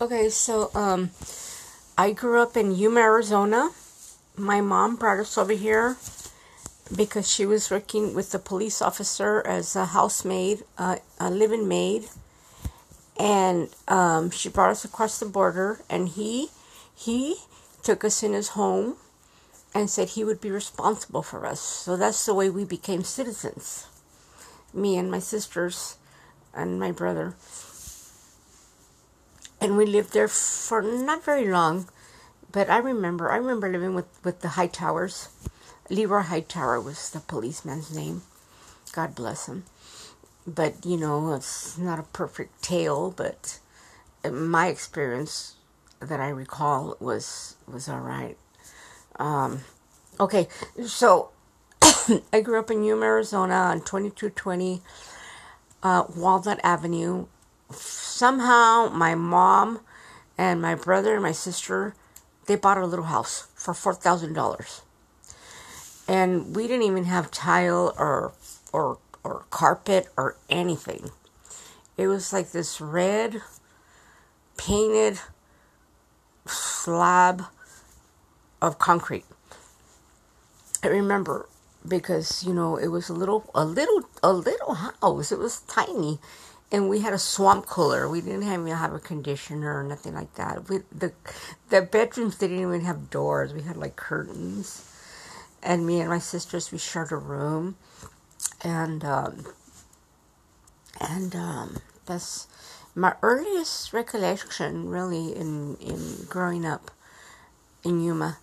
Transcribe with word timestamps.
Okay, 0.00 0.28
so 0.28 0.70
um, 0.76 1.10
I 1.98 2.12
grew 2.12 2.40
up 2.40 2.56
in 2.56 2.70
Yuma, 2.72 3.00
Arizona. 3.00 3.70
My 4.36 4.60
mom 4.60 4.94
brought 4.94 5.18
us 5.18 5.36
over 5.36 5.54
here 5.54 5.96
because 6.94 7.28
she 7.28 7.44
was 7.44 7.68
working 7.68 8.14
with 8.14 8.30
the 8.30 8.38
police 8.38 8.80
officer 8.80 9.44
as 9.44 9.74
a 9.74 9.86
housemaid, 9.86 10.62
uh, 10.78 10.98
a 11.18 11.32
living 11.32 11.66
maid, 11.66 12.06
and 13.18 13.70
um, 13.88 14.30
she 14.30 14.48
brought 14.48 14.70
us 14.70 14.84
across 14.84 15.18
the 15.18 15.26
border. 15.26 15.80
And 15.90 16.10
he 16.10 16.50
he 16.94 17.38
took 17.82 18.04
us 18.04 18.22
in 18.22 18.34
his 18.34 18.50
home 18.50 18.98
and 19.74 19.90
said 19.90 20.10
he 20.10 20.22
would 20.22 20.40
be 20.40 20.52
responsible 20.52 21.24
for 21.24 21.44
us. 21.44 21.58
So 21.58 21.96
that's 21.96 22.24
the 22.24 22.34
way 22.34 22.48
we 22.48 22.64
became 22.64 23.02
citizens. 23.02 23.88
Me 24.72 24.96
and 24.96 25.10
my 25.10 25.18
sisters 25.18 25.96
and 26.54 26.78
my 26.78 26.92
brother. 26.92 27.34
And 29.60 29.76
we 29.76 29.86
lived 29.86 30.12
there 30.12 30.28
for 30.28 30.82
not 30.82 31.24
very 31.24 31.48
long, 31.48 31.88
but 32.52 32.70
I 32.70 32.78
remember 32.78 33.30
I 33.30 33.36
remember 33.36 33.70
living 33.70 33.94
with, 33.94 34.06
with 34.24 34.40
the 34.40 34.48
Hightowers. 34.48 35.28
Leroy 35.90 36.22
Hightower 36.22 36.80
was 36.80 37.10
the 37.10 37.20
policeman's 37.20 37.94
name. 37.94 38.22
God 38.92 39.14
bless 39.14 39.46
him. 39.48 39.64
But 40.46 40.86
you 40.86 40.96
know, 40.96 41.34
it's 41.34 41.76
not 41.76 41.98
a 41.98 42.04
perfect 42.04 42.62
tale, 42.62 43.10
but 43.10 43.58
my 44.30 44.68
experience 44.68 45.56
that 46.00 46.20
I 46.20 46.28
recall 46.28 46.96
was 47.00 47.56
was 47.66 47.88
all 47.88 48.00
right. 48.00 48.36
Um, 49.16 49.60
okay, 50.20 50.48
so 50.86 51.30
I 52.32 52.40
grew 52.42 52.58
up 52.58 52.70
in 52.70 52.84
Yuma, 52.84 53.04
Arizona, 53.06 53.54
on 53.54 53.80
twenty 53.80 54.10
two 54.10 54.30
twenty 54.30 54.82
uh, 55.82 56.04
Walnut 56.14 56.60
Avenue. 56.62 57.26
Somehow, 57.70 58.90
my 58.92 59.14
mom 59.14 59.80
and 60.36 60.62
my 60.62 60.74
brother 60.74 61.14
and 61.14 61.22
my 61.22 61.32
sister 61.32 61.94
they 62.46 62.56
bought 62.56 62.78
a 62.78 62.86
little 62.86 63.04
house 63.04 63.48
for 63.54 63.74
four 63.74 63.94
thousand 63.94 64.32
dollars, 64.32 64.80
and 66.08 66.56
we 66.56 66.66
didn't 66.66 66.86
even 66.86 67.04
have 67.04 67.30
tile 67.30 67.94
or 67.98 68.32
or 68.72 68.98
or 69.22 69.44
carpet 69.50 70.08
or 70.16 70.36
anything. 70.48 71.10
It 71.98 72.08
was 72.08 72.32
like 72.32 72.52
this 72.52 72.80
red 72.80 73.42
painted 74.56 75.20
slab 76.46 77.44
of 78.62 78.78
concrete. 78.78 79.26
I 80.82 80.88
remember 80.88 81.48
because 81.86 82.44
you 82.44 82.54
know 82.54 82.76
it 82.76 82.88
was 82.88 83.08
a 83.08 83.14
little 83.14 83.50
a 83.54 83.64
little 83.64 84.08
a 84.22 84.32
little 84.32 84.74
house. 84.74 85.32
It 85.32 85.38
was 85.38 85.60
tiny, 85.62 86.18
and 86.70 86.88
we 86.88 87.00
had 87.00 87.12
a 87.12 87.18
swamp 87.18 87.66
cooler. 87.66 88.08
We 88.08 88.20
didn't 88.20 88.42
have, 88.42 88.66
have 88.66 88.92
a 88.92 88.98
conditioner 88.98 89.78
or 89.78 89.82
nothing 89.82 90.14
like 90.14 90.34
that. 90.34 90.68
We, 90.68 90.78
the 90.92 91.12
the 91.70 91.82
bedrooms 91.82 92.36
didn't 92.36 92.60
even 92.60 92.82
have 92.82 93.10
doors. 93.10 93.54
We 93.54 93.62
had 93.62 93.76
like 93.76 93.96
curtains, 93.96 94.90
and 95.62 95.86
me 95.86 96.00
and 96.00 96.10
my 96.10 96.18
sisters 96.18 96.70
we 96.72 96.78
shared 96.78 97.12
a 97.12 97.16
room, 97.16 97.76
and 98.62 99.04
um, 99.04 99.46
and 101.00 101.34
um, 101.34 101.78
that's 102.06 102.46
my 102.94 103.14
earliest 103.22 103.92
recollection 103.92 104.88
really 104.88 105.34
in 105.34 105.76
in 105.76 106.26
growing 106.28 106.66
up 106.66 106.90
in 107.84 108.02
Yuma. 108.02 108.38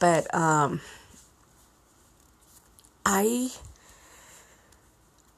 But 0.00 0.32
um, 0.34 0.80
I 3.06 3.50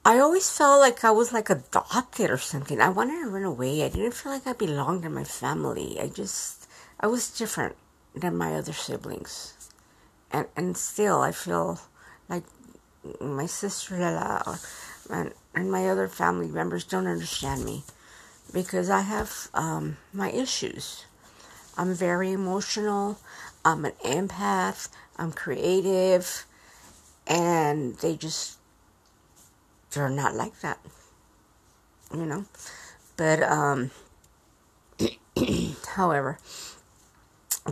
I 0.07 0.21
always 0.21 0.49
felt 0.49 0.79
like 0.79 1.03
I 1.03 1.11
was 1.11 1.33
like 1.33 1.51
adopted 1.51 2.31
or 2.31 2.39
something. 2.39 2.81
I 2.81 2.91
wanted 2.91 3.23
to 3.23 3.29
run 3.29 3.43
away. 3.43 3.83
I 3.83 3.89
didn't 3.89 4.15
feel 4.15 4.31
like 4.31 4.47
I 4.47 4.53
belonged 4.53 5.05
in 5.05 5.13
my 5.13 5.25
family. 5.25 5.99
I 6.01 6.07
just 6.07 6.69
I 7.01 7.09
was 7.09 7.37
different 7.37 7.75
than 8.15 8.37
my 8.37 8.55
other 8.55 8.73
siblings. 8.73 9.55
And 10.31 10.47
and 10.57 10.77
still 10.77 11.23
I 11.23 11.33
feel 11.33 11.81
like 12.29 12.45
my 13.21 13.47
sister 13.47 13.99
Lala 13.99 14.61
and, 15.11 15.33
and 15.57 15.73
my 15.73 15.89
other 15.89 16.07
family 16.07 16.47
members 16.47 16.85
don't 16.85 17.09
understand 17.09 17.65
me 17.65 17.83
because 18.53 18.89
I 18.89 19.01
have 19.01 19.49
um, 19.55 19.97
my 20.13 20.31
issues. 20.31 21.05
I'm 21.77 21.95
very 21.95 22.31
emotional. 22.31 23.19
I'm 23.65 23.85
an 23.85 23.93
empath. 24.05 24.89
I'm 25.17 25.33
creative. 25.33 26.47
And 27.27 27.97
they 27.97 28.15
just, 28.15 28.59
they're 29.97 30.09
not 30.09 30.35
like 30.35 30.61
that. 30.61 30.79
You 32.15 32.27
know? 32.27 32.45
But, 33.17 33.43
um, 33.43 33.91
however, 35.97 36.39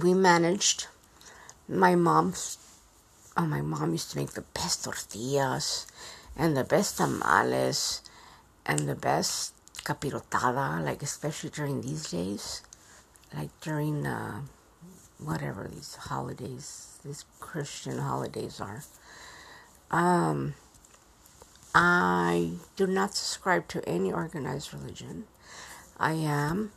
we 0.03 0.15
managed. 0.15 0.87
My 1.69 1.95
mom's, 1.95 2.59
oh, 3.37 3.47
my 3.47 3.61
mom 3.61 3.93
used 3.93 4.11
to 4.13 4.19
make 4.19 4.33
the 4.33 4.45
best 4.55 4.85
tortillas 4.85 5.87
and 6.37 6.57
the 6.57 6.65
best 6.65 6.97
tamales 6.97 8.03
and 8.67 8.81
the 8.89 8.95
best 8.95 9.55
capirotada, 9.85 10.83
like 10.85 11.03
especially 11.03 11.51
during 11.51 11.81
these 11.83 12.11
days, 12.11 12.63
like 13.35 13.51
during 13.61 14.07
uh, 14.07 14.41
whatever 15.19 15.69
these 15.73 15.97
holidays, 15.97 16.99
these 17.05 17.25
Christian 17.39 17.99
holidays 17.99 18.61
are. 18.61 18.83
Um, 19.91 20.55
I 21.75 22.53
do 22.77 22.87
not 22.87 23.15
subscribe 23.15 23.69
to 23.69 23.89
any 23.89 24.13
organized 24.13 24.73
religion. 24.73 25.25
I 25.99 26.13
am. 26.13 26.73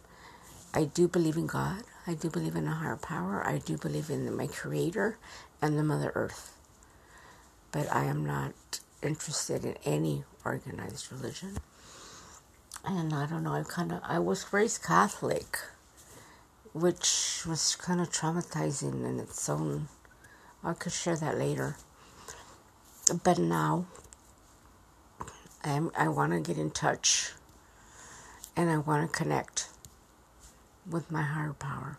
I 0.73 0.85
do 0.85 1.07
believe 1.07 1.37
in 1.37 1.47
God. 1.47 1.83
I 2.05 2.13
do 2.13 2.29
believe 2.29 2.55
in 2.55 2.67
a 2.67 2.73
higher 2.73 2.95
power. 2.95 3.45
I 3.45 3.59
do 3.59 3.77
believe 3.77 4.09
in 4.09 4.35
my 4.35 4.47
Creator 4.47 5.17
and 5.61 5.77
the 5.77 5.83
Mother 5.83 6.11
Earth. 6.15 6.55
But 7.71 7.93
I 7.93 8.05
am 8.05 8.25
not 8.25 8.53
interested 9.03 9.65
in 9.65 9.75
any 9.85 10.23
organized 10.43 11.11
religion 11.11 11.57
and 12.87 13.13
I 13.13 13.25
don't 13.25 13.43
know, 13.43 13.53
I 13.53 13.63
kind 13.63 13.91
of, 13.91 13.99
I 14.03 14.19
was 14.19 14.53
raised 14.53 14.83
Catholic, 14.83 15.59
which 16.73 17.43
was 17.45 17.75
kind 17.75 17.99
of 17.99 18.09
traumatizing 18.11 19.05
in 19.05 19.19
its 19.19 19.49
own. 19.49 19.89
I 20.63 20.73
could 20.73 20.93
share 20.93 21.17
that 21.17 21.37
later. 21.37 21.75
But 23.23 23.39
now, 23.39 23.85
I'm, 25.63 25.91
I 25.97 26.07
want 26.07 26.33
to 26.33 26.39
get 26.39 26.57
in 26.59 26.71
touch 26.71 27.33
and 28.55 28.69
I 28.69 28.77
want 28.77 29.11
to 29.11 29.17
connect 29.17 29.69
with 30.89 31.11
my 31.11 31.23
higher 31.23 31.53
power. 31.53 31.97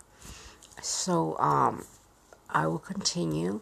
So, 0.81 1.37
um, 1.39 1.85
I 2.49 2.65
will 2.67 2.79
continue. 2.79 3.61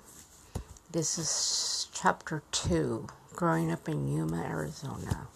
This 0.92 1.18
is 1.18 1.88
chapter 1.94 2.42
two, 2.52 3.08
growing 3.36 3.72
up 3.72 3.90
in 3.90 4.08
Yuma, 4.08 4.44
Arizona. 4.44 5.28